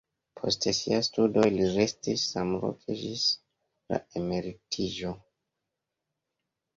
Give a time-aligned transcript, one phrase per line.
[0.39, 3.25] Post siaj studoj li restis samloke ĝis
[3.93, 5.13] la emeritiĝo.